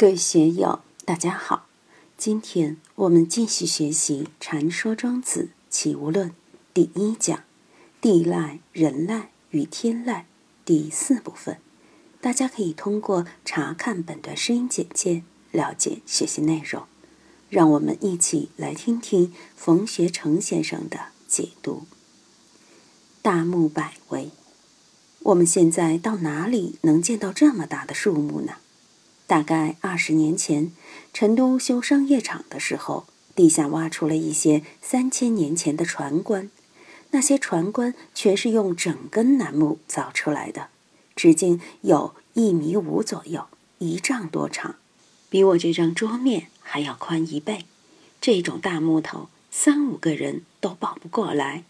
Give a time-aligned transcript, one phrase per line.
[0.00, 1.66] 各位学友，大家好！
[2.16, 6.30] 今天我们继续学习《禅说庄子齐物论》
[6.72, 7.42] 第一讲
[8.00, 10.26] “地赖、人赖与天赖”
[10.64, 11.58] 第四部分。
[12.20, 16.84] 大家可以通过查看本段声音简介了解学习内容。
[17.50, 21.88] 让我们一起来听听冯学成先生的解读。
[23.20, 24.30] 大木百围，
[25.24, 28.58] 我们现在到哪里能见到这么大的树木呢？
[29.28, 30.72] 大概二十年前，
[31.12, 36.50] 成都修商业场的时候，地下挖出了一些三千年前的船棺。
[37.10, 40.68] 那些船棺全是用整根楠木凿出来的，
[41.14, 44.76] 直径有一米五左右，一丈多长，
[45.28, 47.66] 比我这张桌面还要宽一倍。
[48.22, 51.64] 这种大木头，三五个人都抱不过来。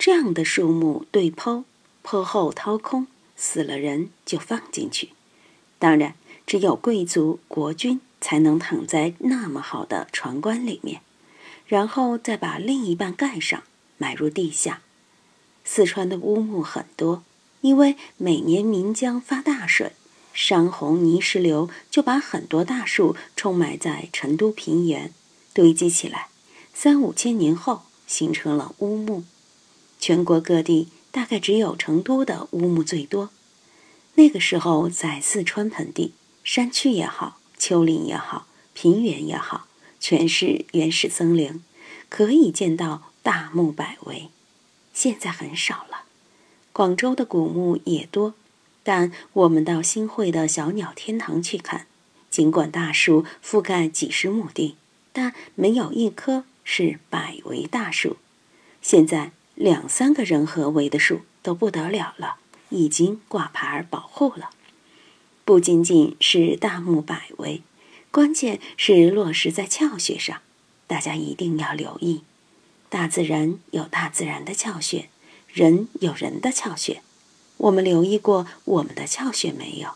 [0.00, 1.62] 这样的树木对剖，
[2.02, 5.10] 剖后掏空，死了人就放进去。
[5.78, 6.14] 当然。
[6.46, 11.00] 只有贵族国君才能躺在那么好的船棺里面，
[11.66, 13.62] 然后再把另一半盖上，
[13.98, 14.82] 埋入地下。
[15.64, 17.22] 四川的乌木很多，
[17.60, 19.92] 因为每年岷江发大水，
[20.34, 25.12] 山洪泥石流就把很多大树冲埋在成都平原，
[25.54, 26.28] 堆积起来，
[26.74, 29.24] 三五千年后形成了乌木。
[29.98, 33.30] 全国各地大概只有成都的乌木最多。
[34.16, 36.12] 那个时候在四川盆地。
[36.44, 39.66] 山区也好，丘陵也好，平原也好，
[40.00, 41.62] 全是原始森林，
[42.08, 44.28] 可以见到大木百围。
[44.92, 46.02] 现在很少了。
[46.72, 48.34] 广州的古木也多，
[48.82, 51.86] 但我们到新会的小鸟天堂去看，
[52.30, 54.76] 尽管大树覆盖几十亩地，
[55.12, 58.16] 但没有一棵是百围大树。
[58.80, 62.36] 现在两三个人合围的树都不得了了，
[62.70, 64.50] 已经挂牌保护了。
[65.44, 67.62] 不仅仅是大目百围，
[68.12, 70.40] 关键是落实在窍穴上。
[70.86, 72.22] 大家一定要留意，
[72.88, 75.08] 大自然有大自然的窍穴，
[75.48, 77.02] 人有人的窍穴。
[77.56, 79.90] 我们留意过我们的窍穴没有？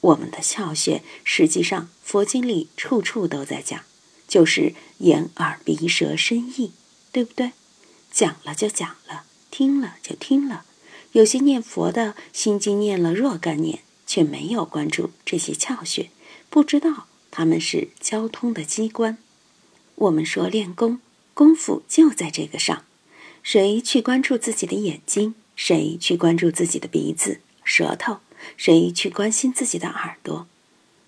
[0.00, 3.80] 我们的窍穴，实际上佛经里处处都在讲，
[4.26, 6.72] 就是眼、耳、鼻、舌、身、意，
[7.12, 7.52] 对不对？
[8.10, 10.64] 讲了就讲了，听了就听了。
[11.12, 13.80] 有些念佛的心经念了若干年。
[14.06, 16.10] 却没有关注这些窍穴，
[16.48, 19.18] 不知道他们是交通的机关。
[19.96, 21.00] 我们说练功，
[21.34, 22.84] 功夫就在这个上。
[23.42, 28.18] 谁去关注自己的眼睛，谁去关注自己的鼻子、舌头，
[28.56, 30.46] 谁去关心自己的耳朵？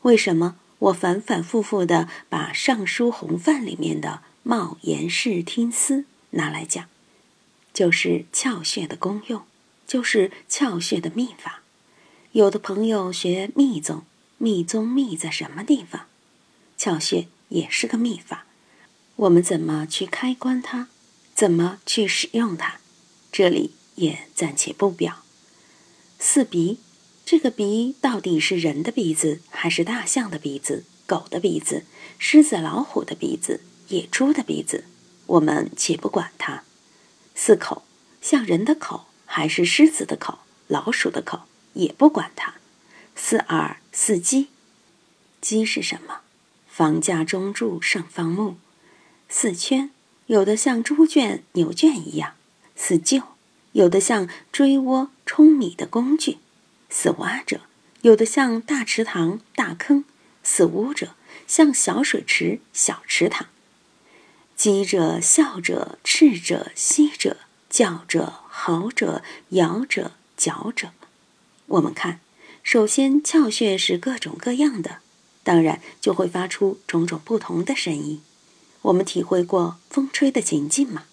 [0.02, 6.86] 为什么我反反复复的把《尚书洪范》里面的“冒言视听思”拿来讲？
[7.74, 9.42] 就是窍穴的功用，
[9.86, 11.57] 就是窍穴的秘法。
[12.38, 14.04] 有的朋友学密宗，
[14.36, 16.02] 密宗密在什么地方？
[16.78, 18.46] 窍穴也是个秘法，
[19.16, 20.86] 我们怎么去开关它？
[21.34, 22.76] 怎么去使用它？
[23.32, 25.24] 这里也暂且不表。
[26.20, 26.78] 四鼻，
[27.26, 31.86] 这个鼻到底是人的鼻子，还是大象的鼻子、狗的鼻子、
[32.20, 34.84] 狮子、老虎的鼻子、野猪的鼻子？
[35.26, 36.62] 我们且不管它。
[37.34, 37.82] 四口，
[38.22, 40.38] 像人的口，还是狮子的口、
[40.68, 41.47] 老鼠的口？
[41.78, 42.54] 也不管它，
[43.14, 44.48] 似耳似鸡，
[45.40, 46.22] 鸡是什么？
[46.66, 48.56] 房架中柱上方木。
[49.28, 49.90] 四圈，
[50.26, 52.34] 有的像猪圈、牛圈一样。
[52.74, 53.22] 四臼，
[53.72, 56.38] 有的像锥窝冲米的工具。
[56.90, 57.60] 四挖者，
[58.02, 60.04] 有的像大池塘、大坑。
[60.42, 61.14] 四污者，
[61.46, 63.46] 像小水池、小池塘。
[64.56, 67.36] 鸡者、笑者、赤者、息者、
[67.70, 70.92] 叫者、嚎者、摇者、嚼者。
[71.68, 72.20] 我们看，
[72.62, 74.98] 首先窍穴是各种各样的，
[75.42, 78.22] 当然就会发出种种不同的声音。
[78.82, 81.04] 我们体会过风吹的情境吗？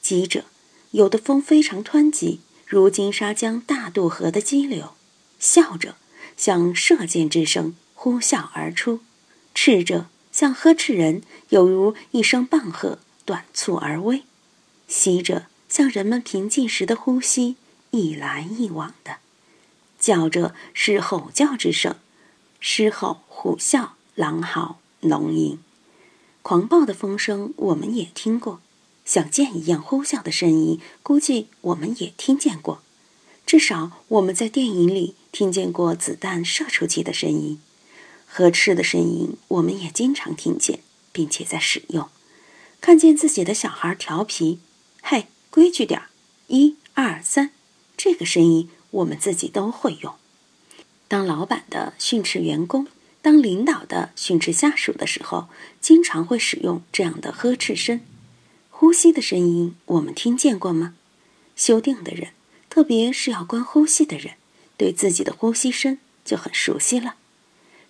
[0.00, 0.44] 急者，
[0.92, 4.94] 有的风非常湍急，如金沙江大渡河的激流；
[5.40, 5.96] 笑者，
[6.36, 9.00] 像射箭之声呼啸而出；
[9.52, 14.20] 斥者，像呵斥人，有如一声棒喝，短促而微；
[14.86, 17.56] 息者，像人们平静时的呼吸，
[17.90, 19.16] 一来一往的。
[20.02, 21.94] 叫着是吼叫之声，
[22.58, 25.60] 狮吼、虎啸、狼嚎、龙吟，
[26.42, 28.60] 狂暴的风声我们也听过，
[29.04, 32.82] 像箭一样呼啸的声音，估计我们也听见过。
[33.46, 37.60] 至少我们在电影里听见过子弹射出去的声音，
[38.26, 40.80] 呵斥的声音我们也经常听见，
[41.12, 42.08] 并且在使用。
[42.80, 44.58] 看见自己的小孩调皮，
[45.00, 46.08] 嘿，规矩点儿，
[46.48, 47.52] 一二三，
[47.96, 48.68] 这个声音。
[48.92, 50.14] 我们自己都会用。
[51.08, 52.86] 当老板的训斥员工，
[53.20, 55.48] 当领导的训斥下属的时候，
[55.80, 58.00] 经常会使用这样的呵斥声。
[58.70, 60.94] 呼吸的声音，我们听见过吗？
[61.54, 62.30] 修定的人，
[62.70, 64.34] 特别是要观呼吸的人，
[64.76, 67.16] 对自己的呼吸声就很熟悉了。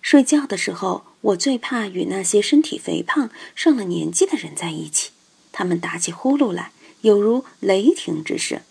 [0.01, 5.11] 睡觉的时候，我最怕与那些身体肥胖、上了年纪的人在一起，
[5.53, 6.71] 他们打起呼噜来，
[7.01, 8.61] 有如雷霆之声。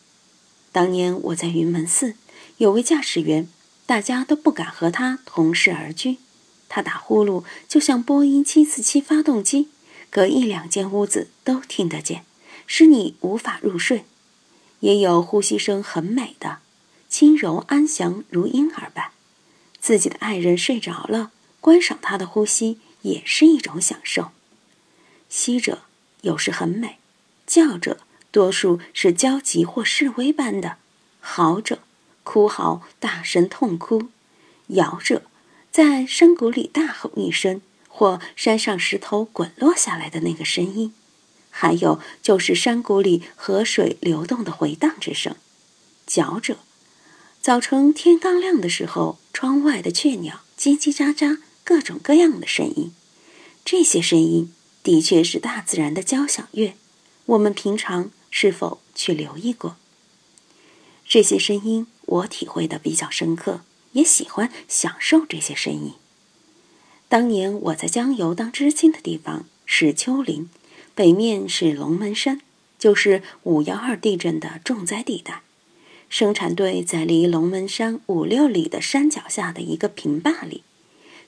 [0.71, 2.15] 当年我在云门寺，
[2.63, 3.49] 有位驾驶员，
[3.87, 6.19] 大家都不敢和他同室而居。
[6.69, 9.69] 他打呼噜就像波音七四七发动机，
[10.11, 12.25] 隔一两间屋子都听得见，
[12.69, 14.05] 使你无法入睡。
[14.79, 16.59] 也有呼吸声很美的，
[17.09, 19.11] 轻柔安详如婴儿般。
[19.81, 24.31] 自己的爱人睡着了，观赏他的呼吸也是一种享受。
[25.29, 25.83] 吸者
[26.21, 26.99] 有时很美，
[27.45, 27.99] 叫者
[28.31, 30.77] 多数是焦急或示威般的，
[31.19, 31.81] 嚎着
[32.23, 34.09] 哭嚎，大声痛哭，
[34.69, 35.23] 摇着。
[35.71, 40.93] 在山谷里大吼一声，或山上石头滚落下来的那个声音，
[41.51, 45.35] 还有就是山谷里河水流动的回荡之声，
[46.07, 46.59] 嚼着。
[47.41, 52.93] 早晨天刚亮的时候，窗外的雀鸟叽叽喳喳，各种各样的声音。
[53.65, 54.53] 这些声音
[54.83, 56.75] 的确是大自然的交响乐。
[57.27, 59.77] 我们平常是否去留意过？
[61.09, 63.61] 这些声音我体会的比较深刻。
[63.93, 65.93] 也喜欢享受这些声音。
[67.11, 70.49] 当年我在江油当知青的地方是丘陵，
[70.95, 72.41] 北面是龙门山，
[72.79, 75.43] 就是五幺二地震的重灾地带。
[76.09, 80.63] 生产队在离龙门山五六里的山脚下的一个平坝里，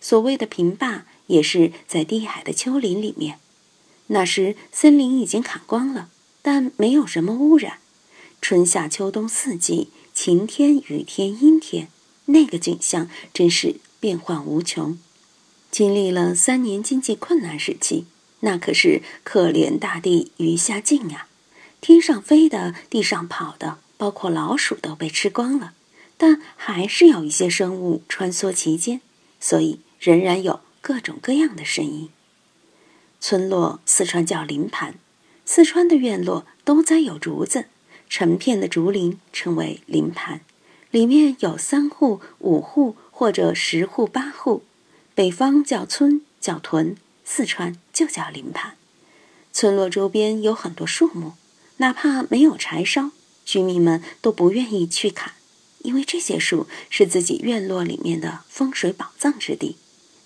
[0.00, 3.38] 所谓的平坝也是在低矮的丘陵里面。
[4.06, 6.08] 那时森林已经砍光了，
[6.40, 7.78] 但没有什么污染，
[8.40, 11.88] 春夏秋冬四季，晴天雨天阴天。
[12.26, 14.98] 那个景象真是变幻无穷，
[15.70, 18.06] 经历了三年经济困难时期，
[18.40, 21.28] 那可是可怜大地鱼虾尽啊！
[21.82, 25.74] 天上飞的，地上跑的，包括老鼠都被吃光了，
[26.16, 29.02] 但还是有一些生物穿梭其间，
[29.38, 32.08] 所以仍然有各种各样的声音。
[33.20, 34.94] 村落四川叫林盘，
[35.44, 37.66] 四川的院落都栽有竹子，
[38.16, 40.40] 成片的竹林称为林盘。
[40.92, 44.62] 里面有三户、五户或者十户、八户，
[45.16, 48.74] 北方叫村叫屯，四川就叫林盘。
[49.52, 51.32] 村落周边有很多树木，
[51.78, 53.10] 哪怕没有柴烧，
[53.44, 55.32] 居民们都不愿意去砍，
[55.80, 59.74] 因为这些树是自己院落里面的风水宝藏之地。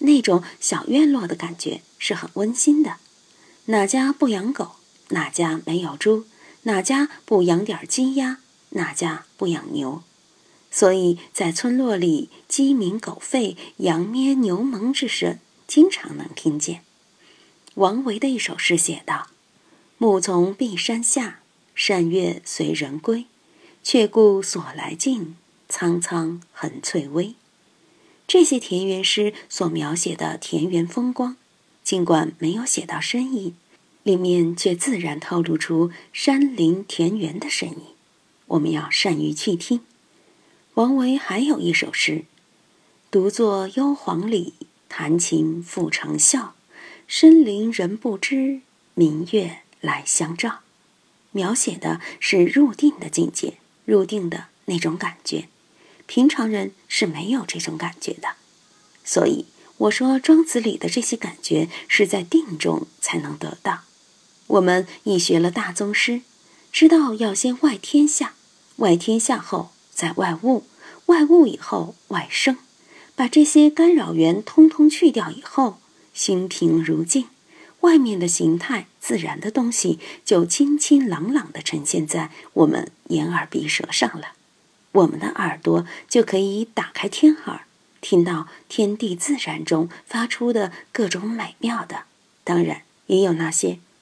[0.01, 2.97] 那种小院落的感觉是很温馨的。
[3.65, 4.73] 哪家不养狗？
[5.09, 6.27] 哪家没有猪？
[6.69, 8.41] 哪家不养点鸡鸭？
[8.71, 10.03] 哪家不养牛？
[10.71, 16.83] 所以在村落里，鸡鸣狗吠、羊咩牛哞之声经常能听见。
[17.77, 19.29] 王维的一首诗写道
[19.97, 21.41] ：“暮从碧山下，
[21.75, 23.25] 山月随人归。
[23.83, 25.37] 却顾所来径，
[25.71, 27.35] 苍苍横翠微。”
[28.29, 31.39] 这些田园诗所描写的田园风光，
[31.83, 33.55] 尽管没有写到深意，
[34.09, 37.83] 里面却自然透露出山林田园的声音。
[38.47, 39.83] 我们要善于去听。
[40.73, 42.25] 王维还有一首诗
[43.13, 44.55] ：“独坐幽篁里，
[44.89, 46.53] 弹琴复长啸。
[47.07, 48.63] 深林人不知，
[48.95, 50.61] 明月来相照。”
[51.33, 55.49] 描写的是入定的境界，入定的那种感觉。
[56.07, 58.37] 平常人是没有这种感觉的。
[59.05, 59.45] 所以
[59.77, 63.83] 我说，庄子里的这些感觉是在定中才能得到。
[64.49, 66.23] 我们已学了大宗师，
[66.73, 68.35] 知道要先外天下，
[68.77, 69.71] 外天下后。
[69.91, 70.63] 在外物，
[71.07, 72.57] 外物以后外生，
[73.17, 75.81] 把这些干扰源通通去掉以后，
[76.15, 77.27] 心平如镜，
[77.81, 84.35] 外面的形态自然的东西就清清朗朗的呈现在我们眼耳鼻舌上了。
[84.93, 87.63] 我们的耳朵就可以打开天耳，
[88.01, 92.05] 听到天地自然中发出的各种美妙的，
[92.45, 93.81] 当然也有那些